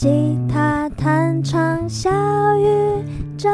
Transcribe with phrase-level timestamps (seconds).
[0.00, 0.08] 吉
[0.48, 2.10] 他弹唱小
[2.56, 3.04] 宇
[3.36, 3.50] 宙。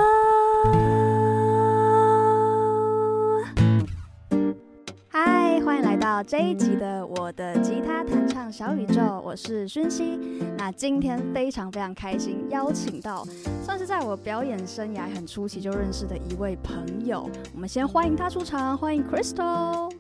[5.09, 10.21] 嗨，欢迎来到这一集的我的吉他弹唱小宇宙，我是薰希。
[10.57, 13.27] 那今天非常非常开心，邀请到
[13.61, 17.29] 算是在我表演生涯很初期就认识的一位朋友。
[17.55, 19.91] 我们先欢迎他出场，欢迎 Crystal。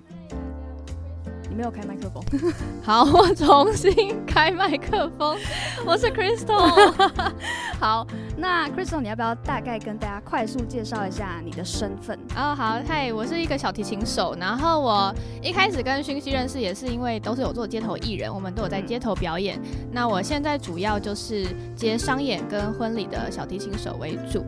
[1.56, 2.22] 没有开麦克风，
[2.84, 5.34] 好，我重新开麦克风。
[5.86, 6.92] 我是 Crystal，
[7.80, 8.06] 好，
[8.36, 12.18] 那 Crystal，你要不要大概跟大家快速介绍一下你的身份？
[12.36, 14.36] 哦，好，嗨，我是一个小提琴手。
[14.38, 19.58] 然后我一开始跟薰熙认识也是因为都是有做街头艺人，我们都有在街头表演。
[19.58, 24.44] 嗯、那我现在主要就是接商演跟婚礼的小提琴手为主。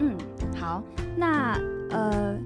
[0.00, 0.14] 嗯，
[0.60, 0.82] 好，
[1.16, 1.58] 那
[1.90, 2.36] 呃，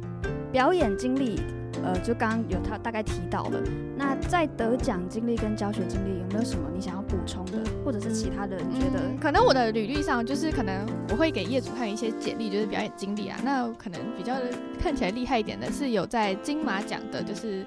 [0.52, 1.40] 表演经历。
[1.84, 3.60] 呃，就刚刚有他大概提到了，
[3.96, 8.56] 那在得奖经历跟教学经历有没有什么你想要补充的，或者是其他的？
[8.56, 13.38] 你觉得、嗯、可能我的履历上就是可能我会给业主看一些简历，就是表演经历啊。
[13.44, 14.34] 那可能比较
[14.80, 17.64] 看起来厉害一点的是有在金马奖的，就是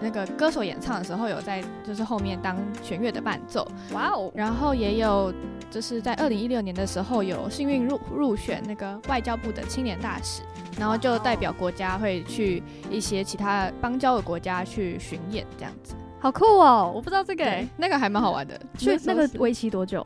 [0.00, 3.66] 那个歌手演唱的时候有在就是后面当弦乐的伴奏。
[3.92, 4.30] 哇哦！
[4.34, 5.32] 然后也有
[5.74, 10.42] 就是在二零一六年的时候有幸运入入选那个外交部的青年大使。
[10.76, 16.90] 然后就代表国家会去一些其他邦交的国家去巡演，这样子，好酷哦！
[16.92, 18.60] 我不知道这个，那个还蛮好玩的。
[18.76, 20.02] 去那个为期多久？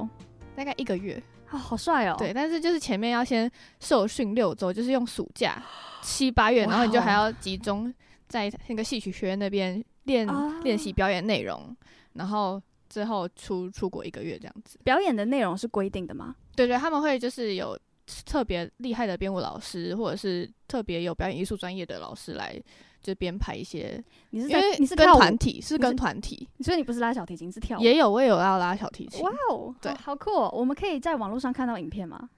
[0.55, 1.23] 大概一个月。
[1.51, 2.15] 啊，好帅哦！
[2.19, 5.63] 对，但是就是前面要先受训六周，就是用暑假
[6.03, 7.91] 七八月，然后你就还要集中
[8.27, 10.29] 在那个戏曲学院那边练
[10.63, 11.75] 练习表演内容，
[12.13, 14.79] 然后之后出出国一个月这样子。
[14.85, 16.35] 表演的内容是规定的吗？
[16.57, 17.79] 对对，他们会就是有。
[18.25, 22.59] 特别厉害的编舞老师，或者是特别有表演艺术专业的老师来
[23.03, 24.03] 就编排一些。
[24.31, 27.83] 你是在你是跟团体，是跟团体，所以你不是拉小提琴，是跳舞。
[27.83, 29.23] 也有，我也有要拉小提琴。
[29.23, 30.51] 哇哦，对，好酷哦！
[30.55, 32.31] 我们可以在网络上看到影片吗？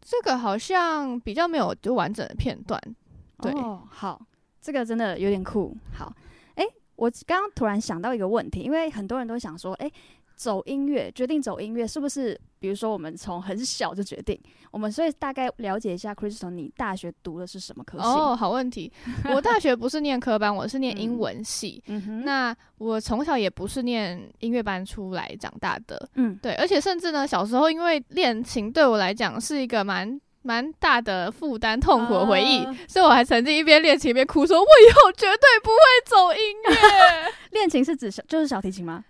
[0.00, 2.80] 这个好像比较没有就完整的片段。
[3.42, 4.18] 对，哦，好，
[4.62, 5.76] 这个真的有点酷。
[5.92, 6.29] 好，哎，
[7.00, 9.90] 我刚刚突然想到一个问题，因为很多人都想说，哎。
[10.40, 12.40] 走音乐，决定走音乐，是不是？
[12.58, 14.40] 比如说，我们从很小就决定，
[14.70, 18.04] 我们所以大概了解一下，Crystal，你大学读的是什么科系？
[18.04, 18.90] 哦，好问题。
[19.34, 21.82] 我大学不是念科班，我是念英文系。
[21.88, 26.08] 嗯、那我从小也不是念音乐班出来长大的。
[26.14, 26.54] 嗯，对。
[26.54, 37.30] 而且甚至呢，小时候因为练琴对我来讲是一个蛮蛮大的负担、痛苦的回忆，呃、所以我还曾经一边练琴一边哭，说：“我以后绝对不会走音乐。
[37.52, 39.04] ”练琴是指小就是小提琴吗？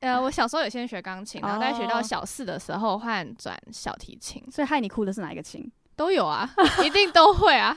[0.00, 4.42] 呃，我小时候有先学钢琴，然后在学到小四的时候换转小提琴。
[4.52, 5.70] 所以害你哭的是哪一个琴？
[5.96, 6.46] 都有啊，
[6.84, 7.74] 一定都会啊。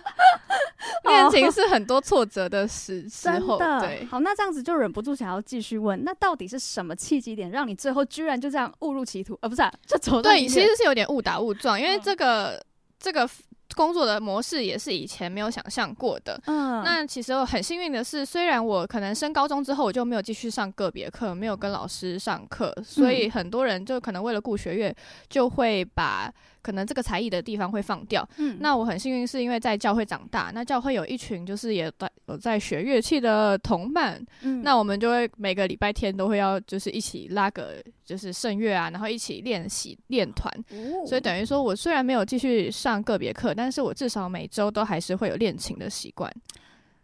[1.07, 4.05] 练琴是很多挫折的时时候，对。
[4.11, 9.39] 好，那这样子就忍不住想要继续问，那到底是什么契机点让你最后居然就这样误入歧途？
[9.41, 10.21] 呃，不是，啊，就走。
[10.21, 12.61] 对，其实是有点误打误撞，因为这个
[12.99, 13.29] 这个。
[13.75, 16.41] 工作的模式也是以前没有想象过的。
[16.47, 24.93] 嗯，那其实我很幸运的是，虽然我可能升高中之后我就没有继续上个别课，没有跟老师上课，所以很多人就可能为了顾学业，
[25.29, 26.33] 就会把。
[26.69, 28.27] 可能这个才艺的地方会放掉。
[28.37, 34.23] 嗯，那我很幸运是因为在教会长大，那教会有一群就是也在有在学乐器的同伴。
[34.43, 40.53] 嗯，那我们就会每个礼拜天都会要就是一起拉个就是圣乐啊，然后一起练习练团。
[40.69, 46.31] 哦，所以等于说我虽然没有继续上个别课，但是我至少每周都还是会有练琴的习惯。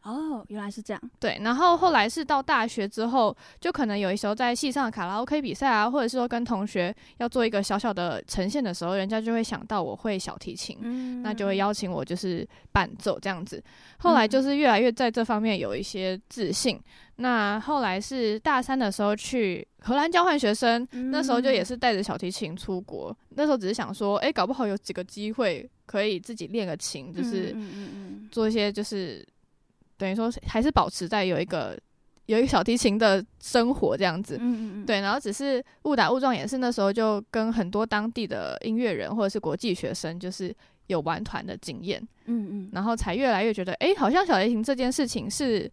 [0.06, 1.02] 哦，原来是这样。
[1.20, 13.62] 对，然后后来是到大学之后，就可能有一时候在系上卡拉 OK 比赛啊，或者是说跟同学要做一个小小的呈现的时候，人家就会想到我会小提琴，嗯、那就会邀请我就是伴奏这样子。
[13.98, 16.76] 后来就是越来越在这方面有一些自信。
[16.78, 16.84] 嗯、
[17.16, 23.16] 那后来是大三的时候去荷兰交换学生，嗯、那时候就也是带着小提琴出国。
[23.30, 27.56] 那时候只是想说，哎，搞不好有几个机会可以自己练个琴，就是
[28.32, 29.28] 做一些就是。
[29.98, 31.78] 等于说还是保持在有一个
[32.26, 40.53] 有一个小提琴的生活这样子，嗯嗯嗯，对，然后只是误打误撞，也是那时候就跟很多当地的音乐人或者是国际学生，就是
[40.88, 45.72] 有玩团的经验，嗯嗯，然后才越来越觉得，哎，好像小提琴这件事情是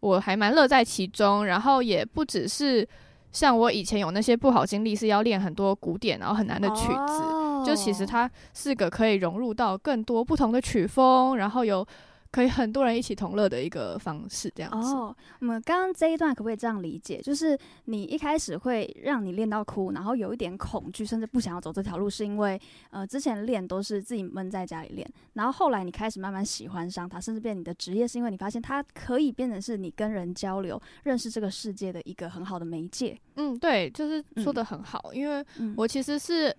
[0.00, 2.86] 我还蛮乐在其中，然后也不只是
[3.32, 11.84] 像我以前有那些不好经历是要练很多古典然后很难的曲子，哦，就其实它是个可以融入到更多不同的曲风，然后有。
[12.34, 14.92] 可以很多人一起同乐的一个方式，这样子。
[14.92, 17.20] 哦，我们刚刚这一段可不可以这样理解？
[17.22, 22.60] 就是你一开始会让你练到哭，然后有一点恐惧，甚至不想要走这条路，是因为
[22.90, 33.16] 呃之前练都是自己闷在家里练，然后后来你开始慢慢喜欢上它，甚至变你的职业，是因为你发现它可以变成是你跟人交流、认识这个世界的一个很好的媒介。
[33.36, 35.44] 嗯，对，就是说的很好，嗯、因为
[35.76, 36.52] 我其实是。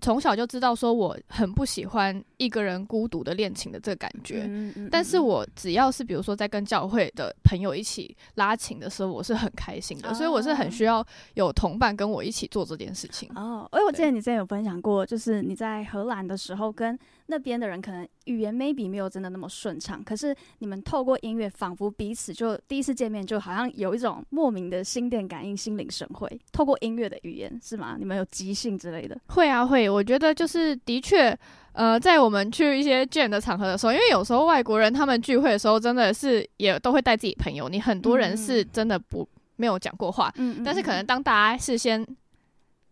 [0.00, 11.04] 从小就知道说我很不喜欢一个人孤独的练琴的这个感觉，嗯嗯嗯、但是我只要是比如说在跟教会的朋友一起拉琴的时候，我是很开心的，哦、所以我是很需要
[11.34, 13.30] 有同伴跟我一起做这件事情。
[13.34, 26.40] 哦，哎，我记得你之前有分享过，就是你在荷兰的时候跟那边的人可能语言 maybe 没有真的那么顺畅，可是你们透过音乐，仿佛彼此就第一次见面就好像有一种莫名的心电感应、心领神会。
[26.52, 27.96] 透过音乐的语言是吗？
[27.98, 29.18] 你们有即兴之类的？
[29.26, 29.88] 会啊，会。
[29.88, 31.36] 我觉得就是的确，
[31.72, 37.68] 呃，在我们去一些 jam 的场合的时候，因为有时候外国人他们聚会的时候，真的是也都会带自己朋友。
[37.68, 39.26] 你很多人是真的不
[39.56, 42.06] 没有讲过话，嗯，但是可能当大家事先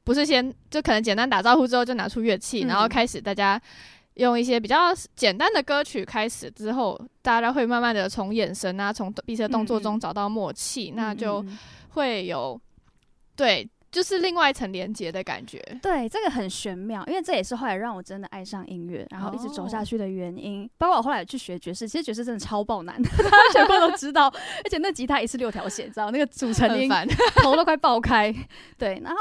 [0.04, 3.60] 不是先就可能简单打招呼之后，就拿出乐器，然后开始大家。
[4.14, 11.44] 用一些比较简单的歌曲开始之后，大家会慢慢的从眼神啊，从彼此的动作中找到默契，嗯、那就
[11.90, 12.60] 会有
[13.34, 15.58] 对，就是另外一层连接的感觉。
[15.80, 20.64] 对，这个很玄妙，因为这也是后来让我真的爱上音乐，然后一直走下去的原因。
[20.64, 24.26] 哦、包括我后来去学爵士，其实爵士真的超爆难， 大家学过都知道，
[24.64, 26.90] 而且那吉他一次六条弦，知道那个组成音，
[27.42, 28.34] 头都快爆开。
[28.76, 29.18] 对，然后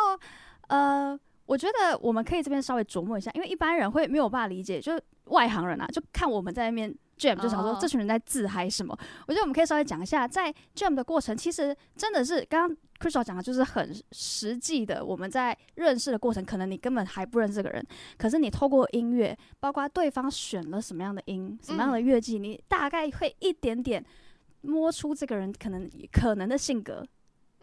[0.67, 1.19] 呃。
[1.49, 8.93] 我觉得我们可以这边稍微琢磨一下，因为一般人会没有办法理解，就是外行人啊，就看我们在那边 jam，就想说这群人在自嗨什么。
[8.93, 8.99] Oh.
[9.29, 15.03] 我觉得我们可以稍微讲一下，在 jam 的过程，其实真的是刚刚 Crystal 讲的，就是很实际的。
[15.03, 17.83] 我们在认识的过程，可能你根本还不认识这个人，
[18.19, 24.05] 可是你透过音乐，包括对方选了什么样的音、什么样的乐器，嗯、你大概会一点点
[24.61, 27.03] 摸出这个人可能可能的性格，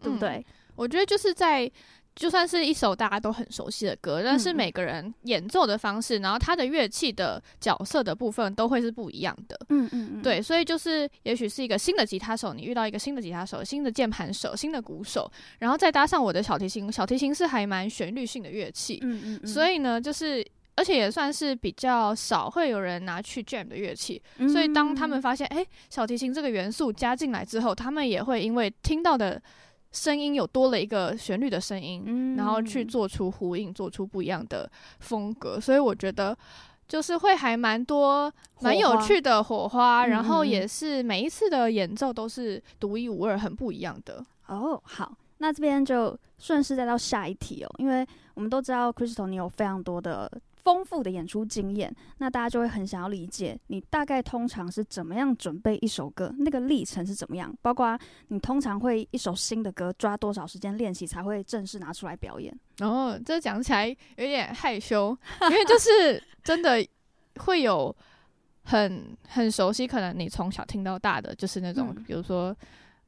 [0.01, 0.45] 对不对？
[0.45, 0.45] 嗯、
[0.75, 1.71] 我觉得就是在。
[2.17, 9.55] 就算是一首大家都很熟悉的歌，但是每个人演奏的方式，嗯、然后他的乐器的角色的部分都会是不一样的。
[9.69, 18.97] 嗯嗯嗯，对，所以就是也许是一个新的吉他手，你遇到一个新的吉他手、新的键盘手、新的鼓手，然后再搭上我的小提琴，小提琴是还蛮旋律性的乐器。
[19.03, 20.43] 嗯嗯嗯，所以呢，就是
[20.75, 29.39] 而且也算是比较少会有人拿去 jam 的乐器，嗯、所以当他们发现哎、欸，小提琴这个元素加进来之后，他们也会因为听到的。
[29.97, 36.37] 声音有多了一个旋律的声音，嗯、然后去做出呼应，做出不一样的风格，所以我觉得
[36.87, 44.23] 就是会还蛮多蛮有趣的火花，然后也是每一次的演奏都是独一无二，很不一样的。
[44.45, 48.05] 哦，好，那这边就顺势再到下一题哦，因为
[48.35, 50.31] 我们都知道 Crystal 你有非常多的。
[50.67, 57.55] 丰富的演出经验，那大家就会很想要理解你大概通常是怎么样准备一首歌，那个历程是怎么样？
[57.61, 57.97] 包括
[58.27, 62.53] 你通常会一首新的歌抓多少时间练习才会正式拿出来表演？
[62.81, 65.17] 哦，这讲起来有点害羞，
[65.49, 66.85] 因为就是真的
[67.37, 67.95] 会有
[68.63, 72.53] 很很熟悉，可能你从小听到大的就是那种，嗯、比如说，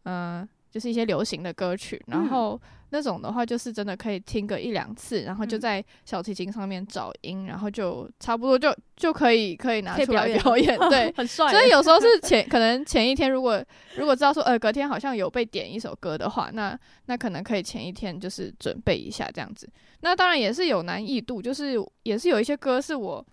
[0.04, 2.60] 嗯、呃，就是一些流行的歌曲，然后。
[2.64, 11.52] 嗯那种的话，就是真的可以听个一两次，然后就在小提琴上面找音，嗯、然后就差不多就就可以可以拿出来表演，表演对， 很帅。
[11.52, 13.64] 所以有时候是前可能前一天，如果
[13.98, 16.76] 如果知道说呃隔天好像有被点一首歌的话，那
[17.06, 19.70] 那可能可以前一天就是准备一下这样子。
[20.00, 23.24] 那当然也是有难易度，就是也是有一些歌是我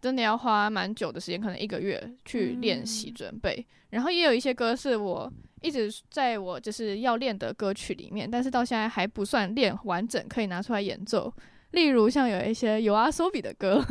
[0.00, 5.32] 真的要花蛮久的时间，可能一个月去练习准备，嗯、然后也有一些歌是我。
[5.64, 11.32] 一直在我就是要练的歌曲里面，但是到现在还不算练完整，可以拿出来演奏。
[11.70, 13.82] 例如像有一些 YOASOBI 的歌，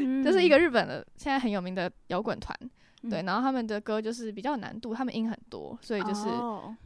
[0.00, 2.54] 嗯、 就是一个日本的现在很有名的摇滚团，
[3.04, 6.28] 嗯、对，然后他们的歌就是比较难度，他们音很多，所以就是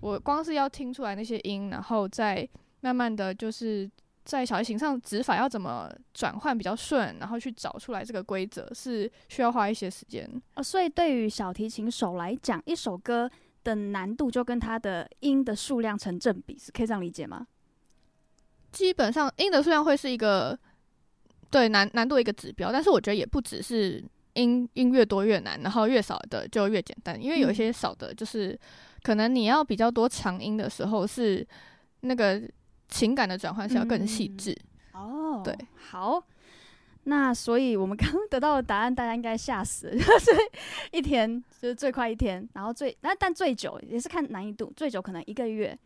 [0.01, 2.47] 我光是要听出来那些音，然后再
[2.83, 3.91] 慢慢的就是
[4.25, 10.31] 在小提琴上指法要怎么转换比较顺，然后去找出来这个规则是需要花一些时间。
[10.55, 13.31] 哦，所以对于小提琴手来讲，一首歌。
[13.65, 17.47] 的难度就跟它的音的数量成正比，是可以这样理解吗？
[18.73, 20.59] 基本上音的数量会是一个
[21.51, 28.59] 对难难度一个指标，但是我觉得也不只是音音越多越难，然后越少的就越简单，因为有一些少的，就是
[29.03, 31.47] 可能你要比较多长音的时候，是
[32.01, 32.41] 那个
[32.89, 34.57] 情感的转换是要更细致。
[34.95, 36.23] 嗯、哦，对，好。
[37.05, 40.31] 那所以，我们刚刚得到的答案，大家应该吓死了， 就是
[40.93, 45.77] 一天就是最快一天，然后最那但最久也是看难易度，最久可能一个月，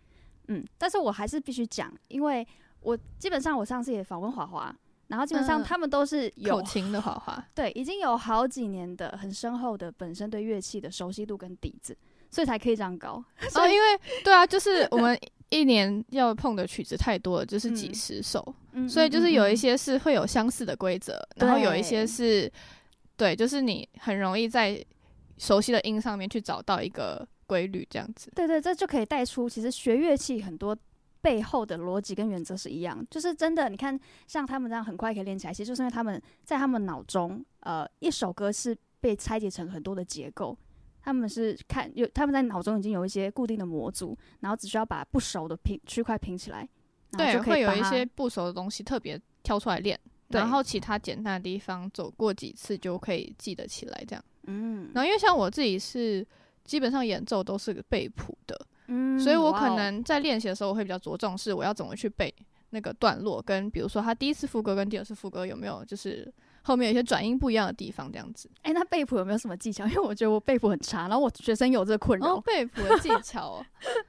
[0.48, 2.46] 嗯，但是我还是必须讲，因为
[2.80, 4.74] 我基本上我上次也访问华华，
[5.06, 11.96] 然后基本上他们都是有、嗯、口琴的华华， 对，已经有好几年的很深厚的本身对乐器的熟悉度跟底子，
[12.30, 13.24] 所以才可以这样高。
[13.50, 13.86] 所以、哦、因为
[14.24, 15.16] 对啊，就是我们。
[15.54, 22.50] 一年要碰的曲子太多了，就是几十首，嗯、所以就是有一些是会有相似的规则，嗯、然后有一些是，
[23.16, 24.84] 对，对，就是你很容易在
[25.38, 28.30] 熟悉的音上面去找到一个规律，这样子。
[28.34, 30.76] 对，对对，这就可以带出其实学乐器很多
[31.20, 33.68] 背后的逻辑跟原则是一样，就是真的。
[33.68, 40.56] 你看，像他们这样很快可以练起来，其实就是因为他们在他们脑中，呃，一首歌是被拆解成很多的结构。
[41.04, 46.66] 他们是看有他们在脑中已经有一些固定的模组，然后只需要把不熟的拼区块拼起来。
[47.12, 54.04] 对，会有一些不熟的东西特别挑出来练，然后其他简单的地方走过几次就可以记得起来。
[54.08, 54.90] 这样，嗯。
[54.94, 56.26] 然后因为像我自己是
[56.64, 58.58] 基本上演奏都是背谱的。
[58.86, 62.34] 嗯，所以我可能在练习的时候，我会比较着重是我要怎么去背
[62.70, 66.32] 那个段落，跟比如说他第一次副歌跟第二次副歌有没有就是
[66.64, 68.50] 后面有一些转音不一样的地方这样子。
[68.62, 69.86] 哎、欸，那背谱有没有什么技巧？
[69.88, 72.34] 因为我觉得我背谱很差，然后我学生有这个困扰。
[72.34, 73.64] 哦，背谱的技巧，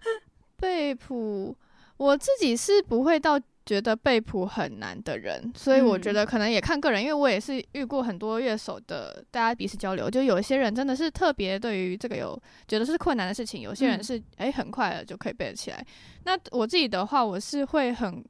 [0.57, 1.55] 背谱
[1.97, 3.39] 我自己是不会到。
[3.67, 15.83] 觉得背谱很难的人，所以我觉得可能也看个人，因为我也是遇过很多乐手的，大家彼此交流，就有一些人真的是特别对于这个有觉得是困难的事情，有些人是诶、欸、很快的就可以背得起来。
[16.25, 18.23] 那我自己的话，我是会很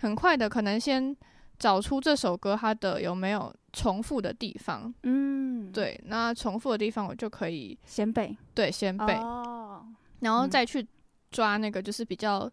[0.00, 1.16] 很快的，可能先
[1.58, 9.86] 找出这首歌它的有没有重复的地方，嗯，对，那重复的地方我就可以先背，对，先背，哦，
[10.20, 10.86] 然后再去
[11.30, 12.50] 抓那个就是比较。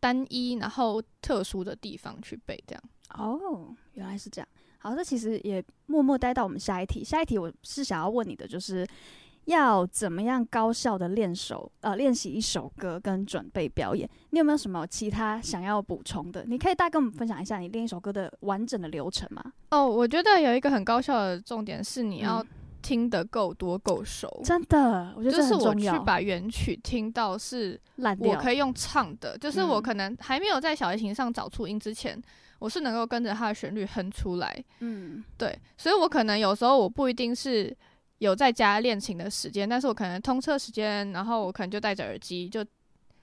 [0.00, 2.82] 单一，然后特殊的地方去背，这样。
[3.16, 4.46] 哦，原来是这样。
[4.76, 7.02] 好，这其实也默默带到我们下一题。
[7.02, 8.86] 下一题我是想要问你的，就是
[9.46, 14.08] 要怎么样高效的练手，呃，练习一首歌跟准备表演。
[14.30, 16.44] 你有没有什么其他想要补充的？
[16.46, 19.42] 你可以大概跟我们分享一下你练一首歌的完整的流程吗？
[19.70, 22.46] 哦，我觉得有一个很高效的重点是你要、嗯。
[22.84, 27.80] 听得够多够熟，真的，我觉得是我去把原曲听到是
[28.18, 32.22] 我可以用唱的，就是我可能还没有在小提琴上找出音之前，
[32.58, 34.62] 我是能够跟着它的旋律哼出来。
[34.80, 37.74] 嗯，对，所以我可能有时候我不一定是
[38.24, 42.64] 有在家练琴的时间，但是我可能通车时间，然后我可能就戴着耳机就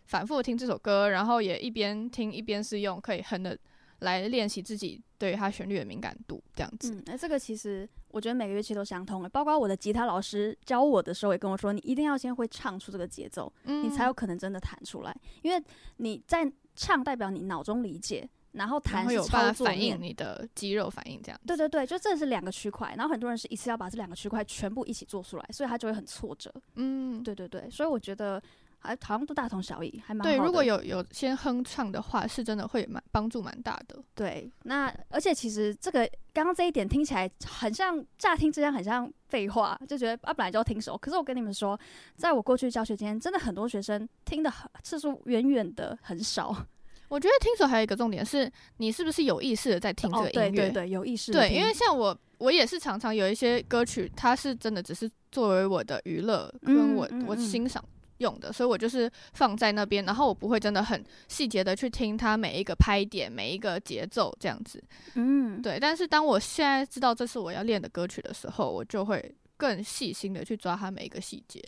[0.05, 3.57] 反复听这首歌，然后也一边听一边是用可以哼的。
[4.01, 6.91] 来练习自己对它旋律的敏感度，这样子。
[6.91, 15.15] 嗯，那这个其实我觉得每个乐器都相通的，包括我的吉他老师教我的时候也跟我说，你一定要先会唱出这个节奏，嗯，你才有可能真的弹出来。
[15.43, 15.63] 因为
[15.97, 21.39] 你在唱，代表你脑中理解，然后弹是操作，反应你的肌肉反应这样。
[21.45, 26.53] 对对对，就这是两个区块，然后很多人是一次要把这两个区块全部一起做出来，所以他就会很挫折。
[26.75, 28.41] 嗯，对对对，所以我觉得。
[28.83, 30.31] 还好像都大同小异，还蛮好。
[30.31, 33.95] 对，如果有有先哼唱的话，是真的会蛮帮助蛮大的。
[34.15, 40.97] 对，那而且其实这个刚刚这一点听起来很像乍听之间很像废话，就觉得啊本来就要听熟。
[40.97, 41.79] 可是我跟你们说，
[42.15, 46.65] 在我过去教学间，真的很多学生听的次数远远的很少。
[47.11, 50.39] 我觉得听熟还有一个重点是，你是不是有意识的在听这个音乐？
[50.39, 51.33] 哦，对对对，有意识。
[51.33, 57.83] 对，因为像我，我也是常常有一些歌曲，它是真的只是作为我的娱乐，跟我、嗯嗯嗯、我欣赏。
[58.19, 64.79] 用的，所以我就是放在那边，然后我不会真的很细节的去听它每一个拍点、每一个节奏这样子。
[65.15, 65.79] 嗯，对。
[65.79, 71.59] 但是当我现在知道这是我要练的歌曲的时候，我就会更细心的去抓它每一个细节。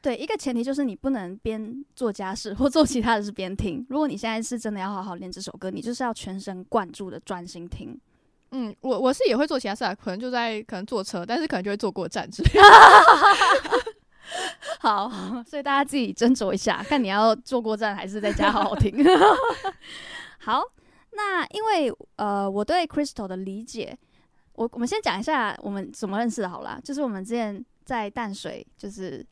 [0.00, 3.84] 对，一个前提就是你不能边做家事或做其他的事边听。
[3.90, 7.98] 如果你现在是真的要好好练这首歌，你就是要全神贯注的专心听。
[8.52, 12.60] 嗯，我我是也会做其他事啊，可能就在可能坐车，但是可能就会坐过站之类的。
[14.78, 15.10] 好，
[15.44, 19.04] 所以大家自己斟酌一下，看你要坐过站还是在家好好听。
[20.38, 20.62] 好，
[21.10, 23.98] 那因为呃，我对 Crystal 的理解，
[24.54, 29.26] 我我们先讲一下我们怎么认识的，好啦，就是我们之前在淡水，就是。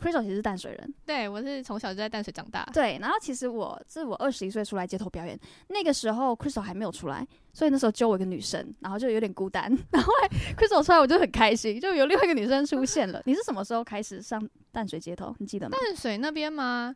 [0.00, 2.64] Crystal 其实是淡水人，对，我是从小就在淡水长大。
[2.72, 5.38] 对，然后其实我是我二十一岁出来街头表演，
[5.68, 9.64] 那个时候 Crystal 还没有出来，所以那时候就我一个女生，然后就有点孤单。
[9.90, 10.12] 然后
[10.56, 13.22] Crystal 出来，我就很开心，就有另外一个女生出现了。
[13.24, 15.34] 你是什么时候开始上淡水街头？
[15.38, 15.76] 你记得吗？
[15.78, 16.94] 淡水那边吗？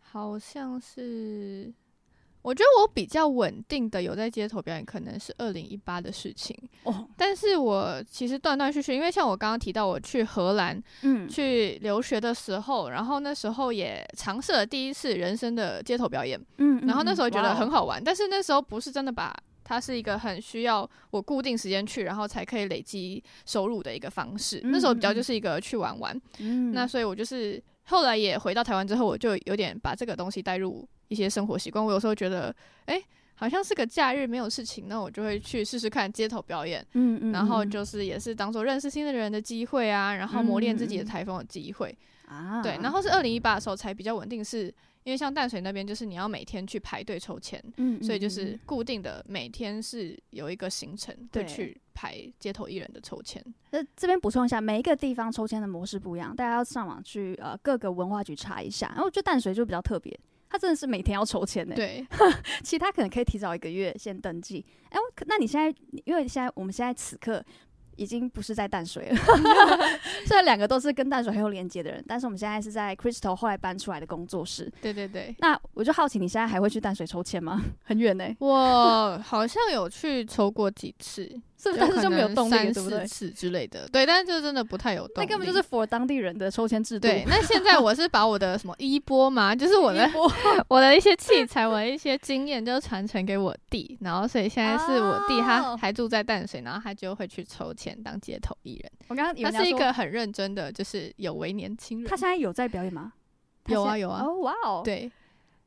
[0.00, 1.72] 好像是。
[2.44, 6.54] 我觉得我比较稳定的有在街头表演，可能是二零一八的事情。
[6.82, 19.34] 哦，但是我其实断断续续，因为像我刚刚提到我去荷兰，嗯，去留学的时候，然后那时候也尝试了第一次人生的街头表演，嗯，然后那时候觉得很好玩，但是那时候不是真的把
[19.64, 24.60] 它是一个很需要我固定时间去，然后才可以累积收入的一个方式。
[24.64, 30.86] 那时候比较就是一个去玩玩，嗯，那所以我就是后来也回到台湾之后，我就有点把这个东西带入。
[31.08, 32.54] 一些生活习惯，我有时候觉得，
[32.86, 41.96] 哎、欸，好像是个假日没有事情，那我就会去试试看街头表演，嗯嗯，然后就是也是当做认识新的人的机会啊，然后磨练自己的台风的机会
[42.26, 53.44] 啊，对，然后是二零一八的时候才比较稳定，是因为像淡水那边就是你要每天去排队抽签，嗯，所以就是固定的每天是有一个行程会去排街头艺人的抽签。
[53.70, 58.86] 那这边补充一下，每一个地方抽签的模式不一样，大家要上网去呃各个文化局查一下。
[58.88, 60.18] 然后我觉得淡水就比较特别。
[60.54, 61.74] 他真的是每天要抽签呢。
[61.74, 62.06] 对，
[62.62, 64.64] 其他可能可以提早一个月先登记。
[64.90, 67.44] 哎、欸，那你现在，因为现在我们现在此刻。
[67.96, 69.16] 已经不是在淡水了，
[70.26, 74.68] 虽然两个都是跟淡水很有连接的人，但是我们现在是在 Crystal 后来搬出来的工作室。
[74.82, 77.62] 对对对，那我就好奇，你现在还会去淡水抽签吗？
[77.86, 78.36] 很远呢、欸。
[78.40, 81.40] 我好像有去抽过几次。
[81.78, 85.26] 但是就没有动力，三四次之类的，对，但是就真的不太有动力。
[85.26, 87.08] 那根本就是 for 当地人的抽签制度。
[87.08, 90.08] 对，那现在我是把我的什么衣钵嘛，就是我的
[90.68, 93.96] 我的一些器材，我的一些经验，就传承给我弟。
[94.00, 98.90] 然后，所以现在是我弟，他还住在淡水，然后他就会去抽签当街头艺人。
[99.08, 102.08] 我刚刚他是一个很认真的，就是有为年轻人。
[102.08, 103.12] 他现在有在表演吗？
[103.68, 104.22] 有啊，有啊。
[104.24, 104.82] 哦，哇哦。
[104.84, 105.10] 对，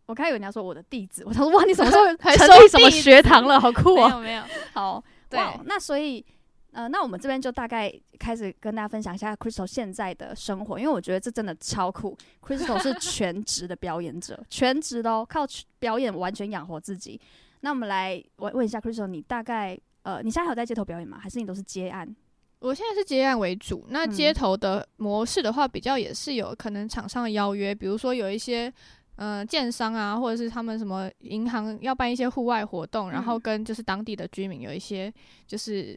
[0.05, 3.59] 我刚以为你要说我的弟子，我想说哇，你什么时候 成立什么学堂了？
[3.59, 4.09] 好酷啊！
[4.09, 4.43] 没有，没有。
[4.73, 6.25] 好，对，那所以。
[6.73, 12.15] 呃，那我们这边就大概开始跟大家分享一下 Crystal 现在的生活，因为我觉得这真的超酷。
[12.39, 15.43] Crystal 是全职的表演者，全职的哦，靠
[15.79, 17.19] 表演完全养活自己。
[17.61, 21.17] 那我们来问问一下 Crystal，你大概呃，你现在还有在街头表演吗？
[21.17, 22.15] 还是你都是接案？
[22.59, 23.87] 我现在是接案为主。
[23.89, 28.71] 那街头的模式的话，比较也是有可能厂商的邀约，比如说有一些
[29.17, 35.13] 呃建商啊，或者是他们什么银行要办一些户外活动，然后跟就是当地的居民有一些
[35.45, 35.95] 就是。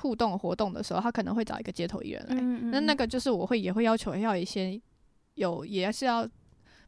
[0.00, 4.78] 互动活动的时候，他可能会找一个街头艺人来，嗯嗯，那那个就是我会也会要求要一些
[5.36, 6.28] 有，也是要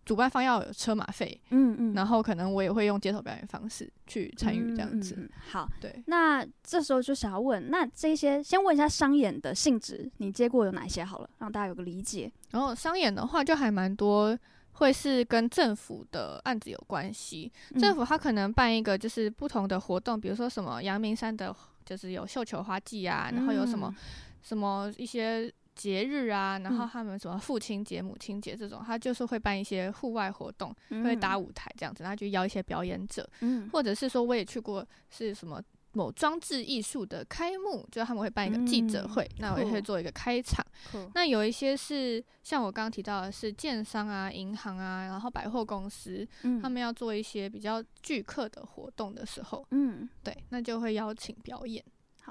[0.04, 5.14] 主办方要有车马费，嗯嗯，然后可能我也会用街头表演方式去参与这样子。
[5.16, 12.30] 嗯嗯嗯，好，对，那这时候就想要问，那这些先问一下商演的性质，你接过有哪些好了，让大家有个理解。
[12.50, 14.38] 然后商演的话就还蛮多，
[14.78, 21.54] 会是跟政府的案子有关系，嗯，政府他可能办一个就是不同的活动，比如说什么阳明山的。
[21.88, 23.96] 就是有绣球花季啊，然后有什么、嗯、
[24.42, 35.58] 什么一些节日啊，然后他们什么父亲节、母亲节这种，他就是会办一些户外活动，嗯、会搭舞台这样子，然后就邀一些表演者，嗯、或者是说我也去过是什么。
[35.98, 40.64] 某装置艺术的开幕，就他们会办一个记者会，嗯、那我也会做一个开场。
[41.12, 51.84] 那有一些是像我刚刚提到的，是建商啊、银行啊，然后百货公司，嗯、他们要做一些比较聚客的活动的时候，嗯，对，那就会邀请表演。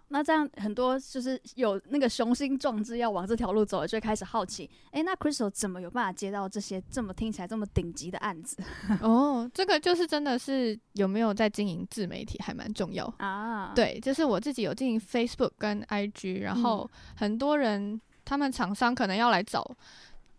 [0.09, 8.57] 那这样很多就是有那个雄心壮志要往这条路走的，就会开始好奇，哎、欸，那 Crystal 怎么有办法接到这些这么听起来这么顶级的案子？
[9.01, 13.73] 哦，这个就是真的是有没有在经营自媒体还蛮重要啊。
[13.75, 19.75] 对，就是我自己有经营 Facebook 跟 IG，然后很多人他们厂商可能要来找。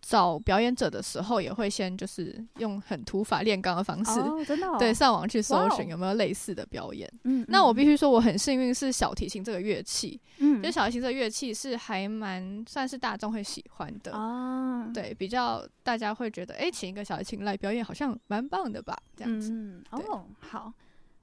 [0.09, 7.07] 找表演者的时候，也会先就是用很土法炼钢的方式，哦真的哦、 对，上网去搜寻有没有类似的表演。
[7.25, 19.53] 嗯，那我必须说，我很幸运是小提琴这个乐器，嗯，就小提琴这个乐器是还蛮算是大众会喜欢的啊，对，比较大家会觉得，哎、欸，请一个小提琴来表演好像蛮棒的吧，这样子。
[19.53, 20.73] 嗯，哦，好，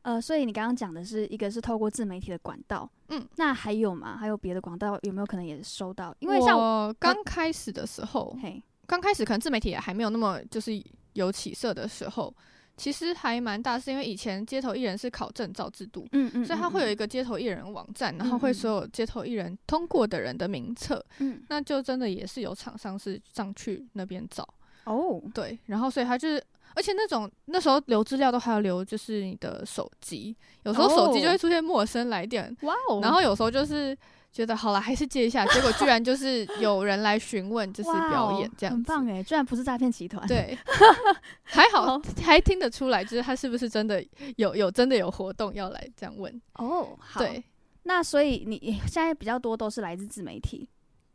[0.04, 4.15] 呃，所以你刚刚讲的是一个是透过自媒体的管道，嗯，那还有吗？
[4.15, 6.15] 还有别的管道有没有可能也收到？
[6.19, 8.62] 因为像我刚开始的时候，嘿。
[8.88, 10.71] 刚开始可能自媒体也还没有那么就是
[11.13, 12.34] 有起色的时候，
[12.78, 24.48] 其实还蛮大，是因为以前街头艺人是考证照制度，嗯嗯，所以他会有一个街头艺人网站，然后会所有街头艺人通过的人的名册，嗯，那就真的也是有厂商是上去那边找
[24.84, 26.43] 哦，对，然后所以他就是，
[26.76, 33.98] 而且那种那时候留资料都还要留，就是你的手机，有时候手机就会出现陌生来电，哇哦，然后有时候就是。
[34.36, 35.45] 觉得好了，还是接一下。
[35.45, 39.24] 结果居然就是有人来询问，就是表演这样子，很棒哎！
[39.24, 40.28] 居然不是诈骗集团。
[40.28, 40.58] 对，
[41.43, 46.98] 还好还听得出来，就是他是不是真的有有真的有活动要来这样问哦。
[47.00, 47.41] 好，对，
[47.84, 50.67] 那所以你现在比较多都是来自自媒体。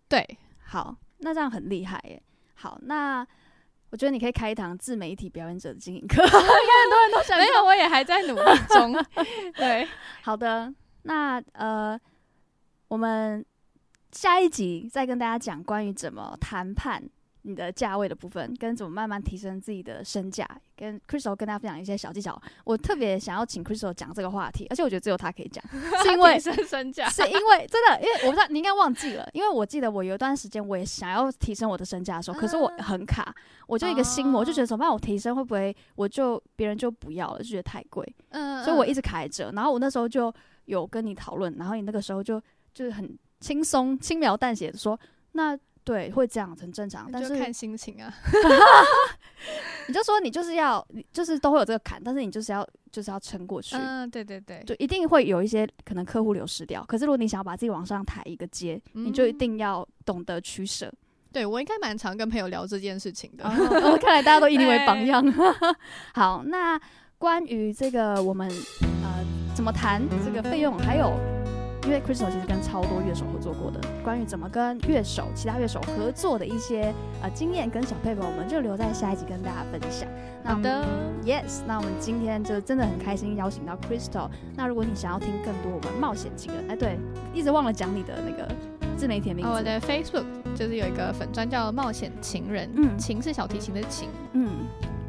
[0.09, 0.27] 对，
[0.65, 2.23] 好，那这样很厉害耶。
[2.55, 3.21] 好，那
[3.91, 7.37] 我觉得你可以开一堂自媒体表演者的经营课， 应该很多人都想。
[7.37, 8.97] 没有，我也还在努力中。
[9.57, 9.87] 对，
[10.23, 12.01] 好的，那呃。
[12.91, 13.45] 我们
[14.11, 17.01] 下一集再跟大家讲关于怎么谈判
[17.43, 20.45] 你的价位的部分，跟怎么慢慢提升自己的身价。
[20.75, 22.41] 跟 Crystal 跟大家分享一些小技巧。
[22.65, 25.65] 我特别想要请 Crystal 讲这个话题，而且我觉得只有他可以讲，
[26.03, 33.33] 是因为提升身价， 是因为真的，因为我不知道你应该忘记了，因为我记得我有一段时间我也想要提升我的身价的时候，可是我很卡，
[33.69, 34.93] 我就一个心魔，我就觉得怎么办？
[34.93, 39.49] 我提升会不会我就别人就不要了，就觉得太贵，嗯，所以我一直卡在这。
[39.53, 42.43] 然后我那时候就有跟你讨论，然后你那个时候就。
[42.75, 44.99] 就是很轻松、轻描淡写的说，
[45.33, 48.13] 那对会这样很正常，但是看心情啊。
[49.89, 53.75] 你就说你就是要，你就是都会有这个坎，但是你就是要就是要撑过去。
[53.75, 56.85] 嗯，对对对，就一定会有一些可能客户流失掉。
[56.85, 60.93] 可是如果你想要把自己往上抬一个阶，嗯、你就一定要懂得取舍。
[61.33, 63.43] 对，我应该蛮常跟朋友聊这件事情的。
[63.49, 65.25] 哦，看来大家都以你为榜样。
[66.15, 66.81] 好，那
[67.19, 68.49] 关于这个我们
[69.03, 69.25] 呃
[69.57, 71.19] 怎么谈这个费用，还有
[71.85, 80.09] 因为 Crystal 其实跟超多乐手合作过的，关于怎么跟乐手、其他乐手合作的一些呃经验跟小撇步，我们就留在下一集跟大家分享。
[80.45, 80.85] 好的
[81.25, 84.29] ，Yes，那我们今天就真的很开心邀请到 Crystal。
[84.57, 86.99] 那如果你想要听更多我们冒险情人，哎，对，
[87.35, 88.49] 一直忘了讲你的那个。
[88.97, 94.51] 自媒体名字，我的 Facebook 就是有一个粉专叫冒险情人，嗯，情是小提琴的情，嗯，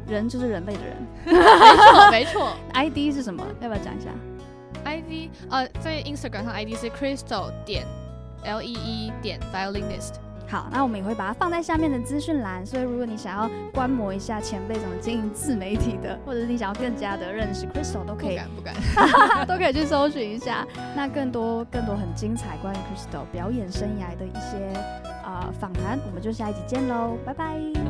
[0.08, 2.56] 人就是人类的人，没错没错。
[2.72, 3.44] ID 是什么？
[3.60, 4.08] 要不要讲一下
[4.92, 7.86] ？ID 呃，在 Instagram 上 ID 是 Crystal 点
[8.44, 10.14] L E E 点 Violinist。
[10.48, 20.66] 好，那我们也会把它放在下面的资讯栏，所以如果你想要观摩一下前辈怎么经营自媒体的，或者是你想要更加的认识 Crystal，都可以，不敢，不敢 都可以去搜寻一下。
[20.94, 24.78] 那更多更多很精彩关于 Crystal 表演生涯的一些
[25.24, 27.81] 啊访谈，我们就下一集见喽，拜拜。